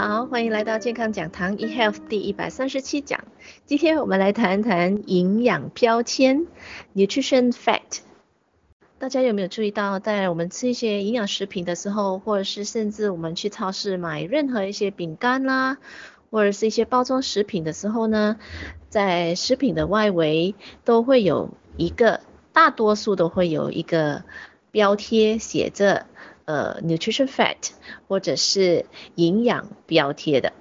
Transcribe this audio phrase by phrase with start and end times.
[0.00, 3.24] 好，欢迎来到健康讲堂 eHealth 第一百三十七讲。
[3.66, 6.46] 今天我们来谈谈营养标签
[6.94, 8.02] （Nutrition Fact）。
[9.00, 15.78] 大家有没有注意到，在我们吃一些营养食品的时候，或者是甚至我们去超市买任何一些饼干啦，
[16.30, 18.36] 或者是一些包装食品的时候呢，
[18.88, 20.54] 在食品的外围
[20.84, 22.20] 都会有一个，
[22.52, 24.22] 大多数都会有一个
[24.70, 26.06] 标贴写着。
[26.48, 27.72] 呃，nutrition fat
[28.08, 30.54] 或者是营养标贴的，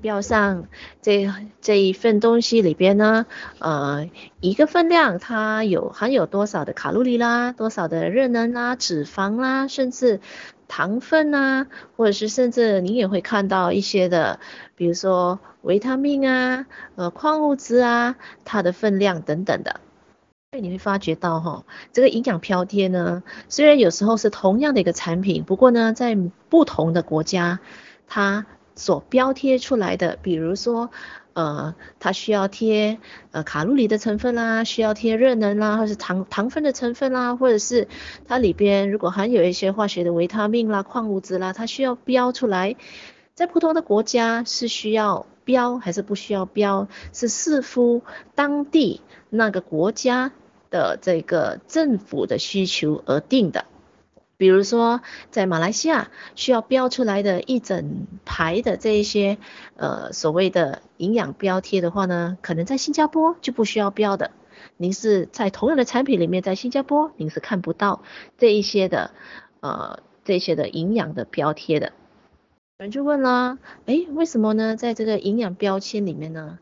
[0.00, 0.68] 标上
[1.02, 1.28] 这
[1.60, 3.26] 这一份东西里边呢，
[3.58, 10.20] 呃，一个分量它有含有多少的卡路里啦，多少的热能啦、脂肪啦，甚至
[10.68, 11.66] 糖分啊，
[11.96, 14.38] 或者是甚至你也会看到一些的，
[14.76, 18.14] 比如说维他命啊、呃矿物质啊，
[18.44, 19.80] 它的分量等等的。
[20.50, 26.16] 所以你会发觉到哈，这个营养标贴呢，虽然有时候是同样的一个产品，不过呢，在
[26.48, 27.60] 不同的国家，
[28.06, 30.88] 它所标贴出来的，比如说，
[31.34, 32.98] 呃，它需要贴
[33.30, 37.86] 呃卡路里的成分啦，需要贴热能啦，或是糖糖分的成分啦，或者是
[38.26, 42.74] 它里边如果含有一些化学的维他命啦、矿物质啦，它需要标出来。
[43.34, 48.02] 在不同的国家是需要标还是不需要标，是视乎
[48.34, 50.32] 当地那个国家
[50.70, 53.64] 的这个政府的需求而定的。
[54.36, 59.36] 比如说，在马来西亚需要标出来的一整排的这一些
[59.74, 64.30] 呃所谓的营养标贴的话呢，可能在新加坡就不需要标的。
[64.76, 68.02] 您是在同样的产品里面，在新加坡您是看不到
[68.36, 69.10] 这一些的
[69.58, 71.92] 呃这些的营养的标贴的。
[72.78, 74.76] 有人就问了，哎，为什么呢？
[74.76, 76.60] 在这个营养标签里面呢，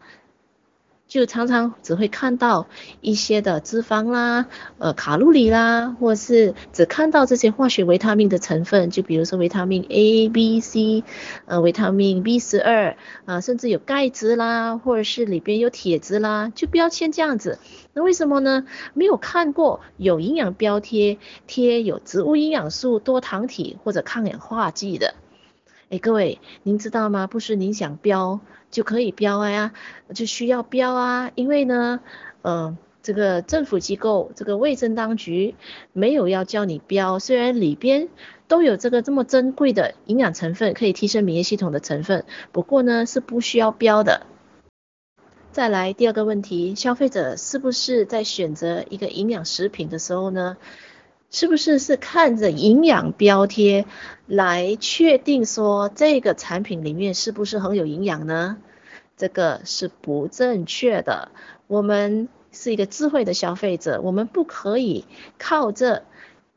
[1.08, 2.66] 就常常只会看到
[3.00, 4.46] 一些的脂肪啦、
[4.78, 11.04] 呃卡路里啦，或是只看到这些化学维他命的成分，就比如说维他命 A、B、C，
[11.46, 17.58] 呃维他命 B 十二，啊甚至有钙质啦，或者是里边有铁质啦，就标签这样子。
[17.92, 18.66] 那为什么呢？
[18.92, 25.14] 没有看过有营养标贴贴有植物营养素、多糖体或者抗氧化剂的。
[25.88, 27.28] 哎，各位，您知道吗？
[27.28, 28.40] 不是您想标
[28.72, 29.72] 就可以标呀，
[30.12, 31.30] 就需要标啊。
[31.36, 32.00] 因为呢，
[32.42, 35.54] 呃，这个政府机构，这个卫生当局
[35.92, 38.08] 没有要叫你标，虽然里边
[38.48, 44.26] 都有这个这么珍贵的营养成分，可以提升免疫系统的成分，不过呢，是不需要标的。
[45.52, 50.56] 再来第二个问题，消费者是不是在选择一个营养食品的时候呢？
[51.38, 53.84] 是不是是看着营养标贴
[54.26, 58.56] 来确定说这个产品里面是不是很有营养呢？
[59.18, 61.30] 这个是不正确的。
[61.66, 65.04] 我们是一个智慧的消费者，我们不可以
[65.36, 66.04] 靠着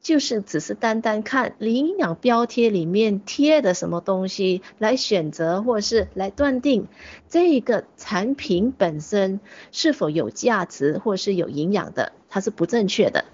[0.02, 6.88] 就是只是单单看营养标贴里面贴的什么东西来选择，或是来断定
[7.28, 9.42] 这个产品本身
[9.74, 13.26] 是否有价值或是有营养的，它是不正确的。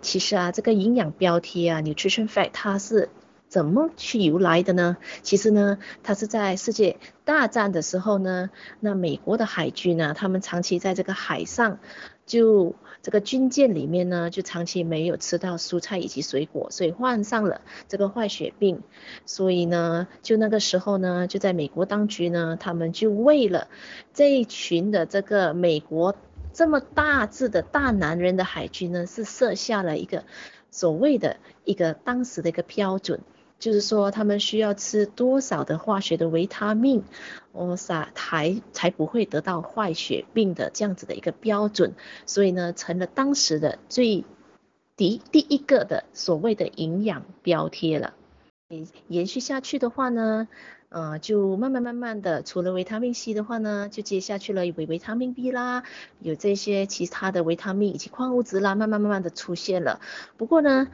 [0.00, 3.08] 其实啊，这个营养标题啊，Nutrition Fact，它是
[3.48, 4.96] 怎么去由来的呢？
[5.22, 8.50] 其实呢，它是在世界大战的时候呢，
[8.80, 11.78] 那美国的海军呢，他们长期在这个海上，
[12.26, 18.82] 就这个军舰里面呢，就长期没有吃到蔬菜以及水果，所以患上了这个坏血病。
[19.26, 23.68] 所以呢，就那个时候呢，就在美国当局呢，他们就为了
[24.14, 26.14] 这一群的这个美国。
[26.58, 30.24] 这么大字的大男人的海军呢，是设下了一个
[30.72, 33.20] 所谓的一个当时的一个标准，
[33.60, 37.04] 就是说他们需要吃多少的化学的维他命，
[37.52, 41.94] 哦，撒才才不会得到坏血病的这样子的一个标准，
[42.26, 44.24] 所以呢，成了当时的最
[44.96, 48.14] 第第一个的所谓的营养标贴了。
[49.06, 50.48] 延续下去的话呢，
[50.88, 55.82] 呃，就慢慢慢慢的，除了维他命 C 的话呢，就接下去了维维他命 B 啦，
[56.20, 60.00] 有这些其他的维他命以及矿物质啦，慢慢慢慢的出现了。
[60.36, 60.88] 不过呢，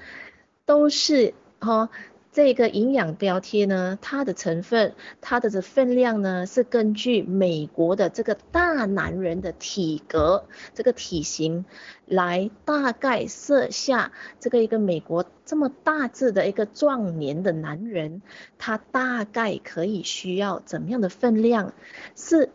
[0.66, 1.90] 都是哈。
[2.34, 10.44] 这个营养标贴呢，它的成分，它的这分量呢，是根据美国的这个大男人的体格，
[10.74, 11.64] 这个体型
[12.06, 14.10] 来大概设下
[14.40, 18.20] 这个一个美国这么大致的一个壮年的男人，
[18.58, 21.72] 他大概可以需要怎么样的分量？
[22.16, 22.50] 是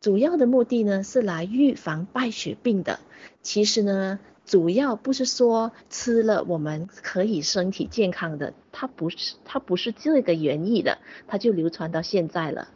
[0.00, 2.98] 主要的目的呢，是来预防败血病的。
[3.42, 4.18] 其实呢。
[4.50, 10.98] 主要不是说吃了我们可以身体健康的，它不是它不是这个原意的，
[11.28, 12.66] 它就流传到现在了。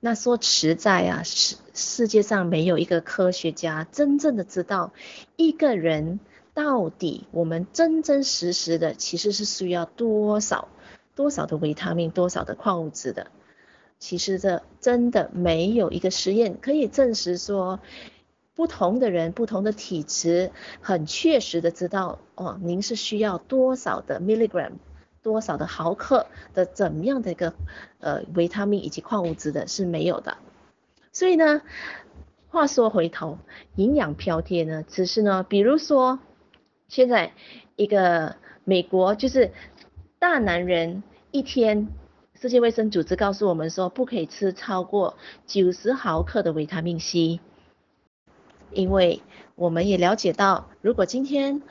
[0.00, 4.94] 那说实在啊，世世界上没有一个科学家真正的知道
[5.36, 6.18] 一个人
[6.54, 10.68] 到底我们真真实实的其实是需要多少
[11.14, 13.26] 多少的维他命、多少的矿物质的。
[13.98, 17.80] 其实这真的没有一个实验可以证实说，
[18.54, 20.50] 不同的人、不同的体质，
[20.80, 24.72] 很确实的知道哦，您是需要多少的 milligram。
[25.22, 27.54] 多少的毫克的怎么样的一个
[28.00, 30.36] 呃维他命以及矿物质的是没有的，
[31.12, 31.62] 所以呢，
[32.48, 33.38] 话说回头，
[33.76, 36.18] 营养标贴呢，只是呢，比如说
[36.88, 37.34] 现在
[37.76, 38.34] 一个
[38.64, 39.52] 美国就是
[40.18, 41.86] 大男人一天，
[42.34, 45.16] 世界卫生组织告诉我们说不可以吃超过
[45.46, 47.38] 九十毫克的维他命 C，
[48.74, 49.22] 因为
[49.54, 51.62] 我们也了解到，如果今天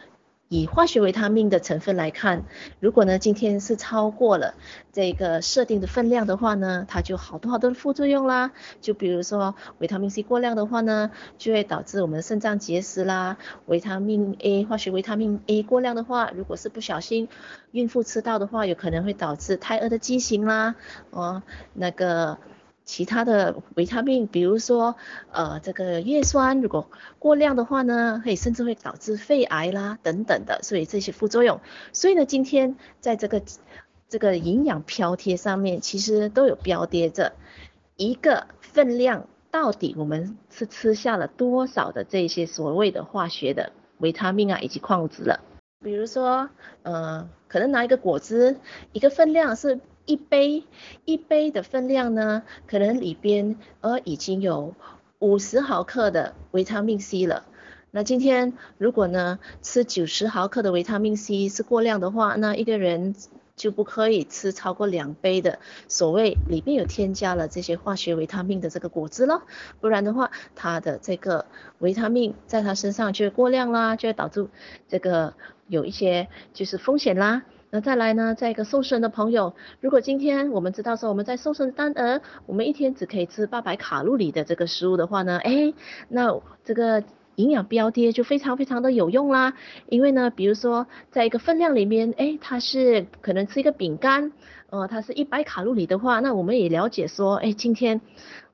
[0.48, 2.44] 以化学维他命的成分来看，
[2.82, 4.56] 如果呢今天是超过了
[4.92, 8.52] 这个设定的分量的话呢，它就好多好多的副作用啦。
[8.82, 13.38] 就比如说维他命 C 过量的话呢，就会导致我们的肾脏结石啦。
[13.66, 17.30] 维他命 A 化学维他命 A 过量的话，如果是不小心
[17.72, 20.76] 孕妇吃到的话，有可能会导致胎儿的畸形啦。
[21.12, 21.44] 哦，
[21.74, 22.38] 那个。
[22.92, 24.98] 其他的维他命，比如说，
[25.32, 26.90] 呃，这个叶酸如果
[27.20, 31.62] 过量的话呢，可以甚至会导致肺癌啦等等的，所以这些副作用。
[31.94, 33.42] 所以呢，今天在这个
[34.10, 37.32] 这个营养标贴上面，其实都有标贴着
[37.96, 45.40] 一个分量，到底我们是吃下了多少的这些所谓的化学的维他命啊，以及矿物质了。
[45.82, 46.50] 比如说，
[46.84, 48.58] 呃，可能拿一个果汁，
[48.92, 49.80] 一个分量是。
[50.06, 50.64] 一杯
[51.06, 54.74] 一杯的分量呢，可能里边呃已经有
[55.20, 57.46] 五十毫克的维他命 C 了。
[57.92, 63.16] 那今天如果呢吃九十毫克的维他命 C 是过量的话，那一个人
[63.56, 69.44] 就不可以吃超过两杯的所谓里边有添加了这些化学维他命的这个果汁了，
[69.82, 71.46] 不然的话，他的这个
[71.80, 74.48] 维他命在他身上就会过量啦，就会导致
[74.88, 75.34] 这个
[75.68, 77.44] 有一些就是风险啦。
[77.74, 85.74] 那再来呢，在一个瘦身的朋友，如果今天我们知道说我们在瘦身单额，我们一天只可以吃八百卡路里的这个食物的话呢，哎，
[86.10, 87.02] 那这个
[87.36, 89.54] 营养标贴就非常非常的有用啦。
[89.88, 94.34] 因为呢，比如说在一个分量里面，哎，它是可能吃一个饼干，
[94.70, 98.02] 呃，它是一百卡路里的话，那我们也了解说，哎，今天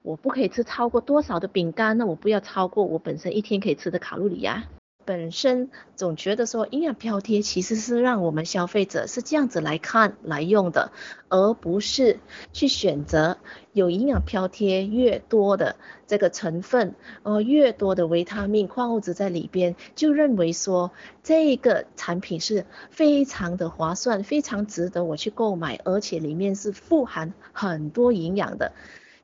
[0.03, 4.65] 我不可以吃超过多少的饼干，那我不要超过我本身一天可以吃的卡路里呀。
[5.07, 10.91] 本身总觉得说营养标贴其实是让我们消费者是这样子来看来用的，
[11.29, 12.19] 而不是
[12.51, 13.37] 去选择
[13.71, 15.77] 有营养标贴越多的
[16.07, 16.93] 这个成分，
[17.23, 20.91] 呃越多的维他命矿物质在里边，就认为说
[21.23, 28.73] 这个产品是非常的划算，非常值得我去购买，而且里面是富含很多营养的。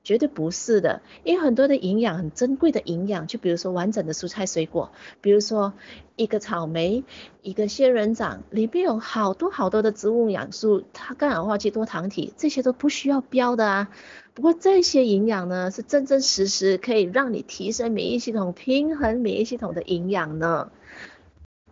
[0.04, 4.92] 绝对不是的，因为很多的营养很珍贵的营养，就比如说完整的蔬菜水果，
[5.22, 5.74] 比如说
[6.18, 7.06] 一个草莓，
[7.42, 13.90] 一个仙人掌，里边有好多好多的植物养素，它抗氧化剂、多糖体，这些都不需要标的啊。
[14.34, 20.70] 不过这些营养呢，是真真实实可以让你提升免疫系统、平衡免疫系统的营养呢。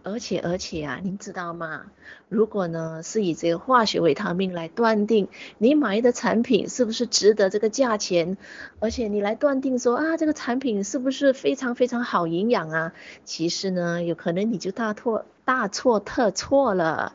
[0.04, 1.84] 而且而且啊，您知道吗？
[2.28, 5.28] 如果呢是以这个化学维他命来断定
[5.58, 8.38] 你买的产品是不是值得这个价钱，
[8.80, 12.94] 而且你来断定说啊这个产品是不是非常非常好营养啊，
[13.26, 17.14] 其实呢有可能你就大错大错特错了，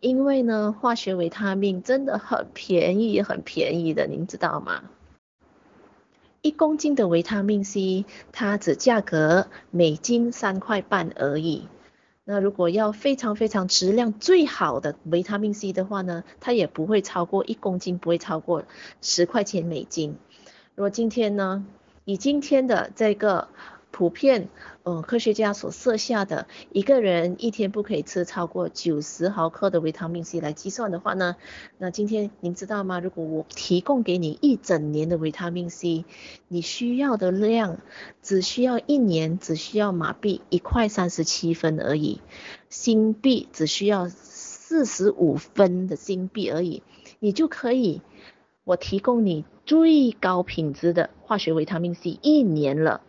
[0.00, 4.84] 因为呢化学维他命真的很便宜很便宜的，您知道吗？
[6.40, 11.66] 一公斤的维他命 C 它只价格每斤三块半而已。
[12.30, 18.64] 那如果要非常非常质量最好的维他命 C 的话呢，它也不会超过一公斤，不会超过
[19.00, 20.14] 十块钱美金。
[20.74, 21.64] 如果今天呢，
[22.04, 23.48] 以今天的这个。
[23.98, 24.48] 普遍，
[24.84, 31.34] 嗯，科学家所设下的一个人一天不可以吃超过九十毫克的维他命 C 来计算的话呢，
[31.78, 33.00] 那今天您知道吗？
[33.00, 36.04] 如果我提供给你一整年的维他命 C，
[36.46, 37.78] 你需要的量
[38.22, 42.20] 只需要一年，只需要马币一块三十七分而已，
[42.68, 46.84] 新币只需要四十五分的新币而已，
[47.18, 48.00] 你就可以，
[48.62, 53.00] 我提供你最高品质的化学维他命 C 一年了。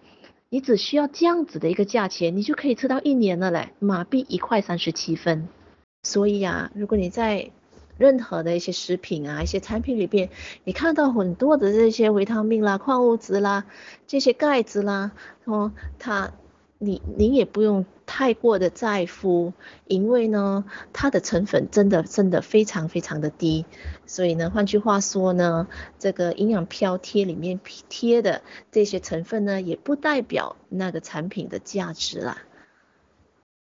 [0.50, 5.48] 你只需要这样子的一个价钱，你就可以吃到一年了嘞，马币一块三十七分。
[6.04, 7.52] 所以呀，如果你在
[7.98, 10.30] 任何的一些食品啊、一些产品里边，
[10.64, 13.66] 你看到很多的这些维他命啦、矿物质啦、
[14.08, 15.12] 这些钙质啦，
[15.46, 16.32] 哦，它。
[16.82, 19.54] 你你也不用太过的在乎，
[19.86, 23.66] 因为呢，它的成分真的真的非常非常的低，
[24.08, 25.68] 所以呢，换句话说呢，
[26.00, 32.40] 这个营养飘贴里面贴的这些成分呢，也不代表那个产品的价值啦。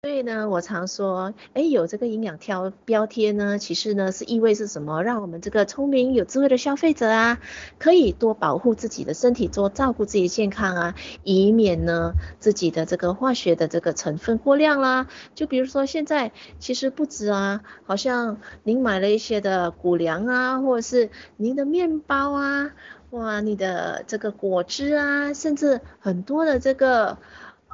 [0.02, 5.02] 所以呢，我常说，哎，有这个营养标标贴呢，其实呢是意味是什么？
[5.02, 7.40] 让我们这个聪明有智慧的消费者啊，
[7.80, 15.08] 可以多保护自己的身体，多照顾自己的健康啊，以免呢自己的这个化学的这个成分过量啦。
[15.34, 22.70] 就比如说现在其实不止啊，好像您买了一些的谷粮啊，或者是您的面包啊，
[23.10, 27.18] 哇，你的这个果汁啊，甚至很多的这个。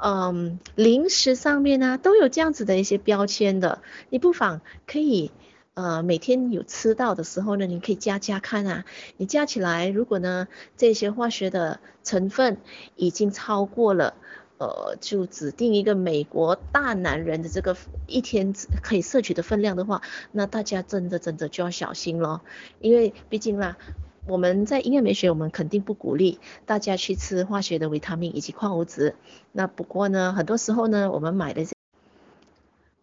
[0.03, 5.31] 嗯，零食上面呢、都有这样子的一些标签的，你不妨可以
[5.75, 8.85] 呃每天有吃到的时候呢，你可以加加看啊，
[9.17, 12.59] 你加起来，如果呢这些化学的成分
[12.97, 14.15] 已经超过了
[14.59, 22.43] 呃就指定一个美国大男人的这个一天可以摄取的分量的话，那大家真的真的就要小心咯，
[22.81, 23.79] 因为毕竟啦。
[24.27, 29.17] 我们在音乐美学，我们肯定不鼓励大家去吃化学的维他命以及矿物质。
[29.53, 31.67] 那不过呢，很多时候呢，我们买的。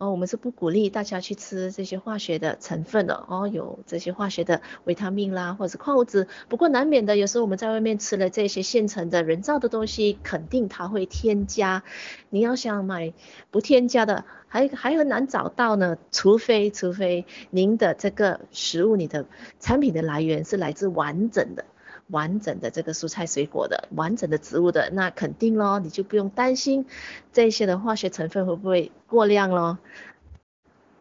[0.02, 6.28] 哦，我们是不鼓励大家去吃这些化学的成分的哦，有这些化学的维他命啦，或者是矿物质。
[6.50, 11.84] 不过难免的，有时候我们在外面吃了这些现成的人造的东西，肯定它会添加。
[12.32, 13.14] 你要想买
[13.52, 16.00] 不添加的，还还很难找到呢。
[16.12, 19.28] 除非除非您的这个食物，你的
[19.60, 21.66] 产品的来源是来自完整的、
[22.12, 26.86] 完整的这个蔬菜水果的、完整的植物的，那肯定咯，你就不用担心
[27.34, 29.80] 这些的化学成分会不会过量咯。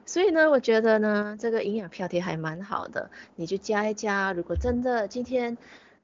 [0.07, 4.33] 所以呢，我觉得呢，这个营养标贴还蛮好的，你就加一加。
[4.33, 5.57] 如果真的今天，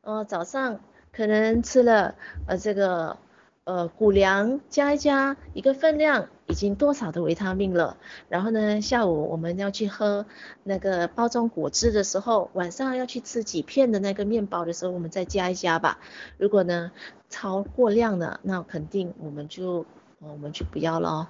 [0.03, 0.79] 呃，早上
[1.13, 2.15] 可能吃了
[2.47, 3.17] 呃这个
[3.67, 7.97] 呃谷粮，加一加一个分量已经多少的维他命了。
[8.29, 10.25] 然后呢，下午我们要去喝
[10.63, 15.99] 那个包装果汁的时候，晚上要去吃几片的那个面包的时候，我们再加一加吧。
[16.39, 16.93] 如果呢
[17.29, 19.85] 超过量了，那肯定我们就
[20.21, 21.29] 我们就不要了。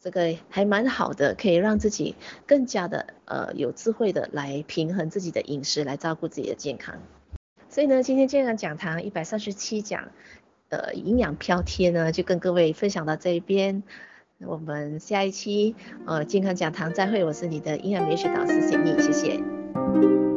[0.00, 2.14] 这个还蛮好的，可以让自己
[2.46, 7.00] 更加的呃有智慧的来平衡自己的饮食，来照顾自己的健康。
[7.68, 10.10] 所以呢，今天健康讲堂一百三十七讲
[10.76, 13.82] 呃营养标贴呢，就跟各位分享到这一边。
[14.46, 15.74] 我们下一期
[16.06, 20.33] 呃健康讲堂再会，我是你的营养美学导师谢妮谢谢。